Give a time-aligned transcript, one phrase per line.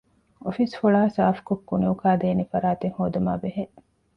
[0.43, 3.63] އޮފީސް ފޮޅާ ސާފުކޮށް ކުނިއުކާދޭނެ ފަރާތެއް ހޯދުމާބެހޭ